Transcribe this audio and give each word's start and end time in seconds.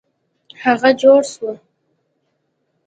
هغه 0.63 0.89
جوړه 1.01 1.25
سوه. 1.31 1.53